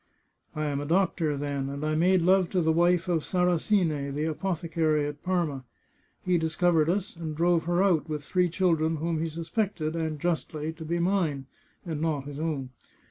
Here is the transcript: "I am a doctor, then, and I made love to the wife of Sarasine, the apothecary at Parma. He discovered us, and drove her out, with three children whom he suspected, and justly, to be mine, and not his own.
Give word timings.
"I 0.55 0.65
am 0.65 0.81
a 0.81 0.85
doctor, 0.87 1.37
then, 1.37 1.69
and 1.69 1.85
I 1.85 1.93
made 1.93 2.23
love 2.23 2.49
to 2.49 2.61
the 2.61 2.71
wife 2.71 3.07
of 3.07 3.23
Sarasine, 3.23 4.15
the 4.15 4.25
apothecary 4.31 5.05
at 5.05 5.21
Parma. 5.21 5.63
He 6.25 6.39
discovered 6.39 6.89
us, 6.89 7.15
and 7.15 7.35
drove 7.35 7.65
her 7.65 7.83
out, 7.83 8.09
with 8.09 8.23
three 8.23 8.49
children 8.49 8.95
whom 8.95 9.21
he 9.21 9.29
suspected, 9.29 9.95
and 9.95 10.19
justly, 10.19 10.73
to 10.73 10.83
be 10.85 10.97
mine, 10.97 11.45
and 11.85 12.01
not 12.01 12.21
his 12.25 12.39
own. 12.39 12.71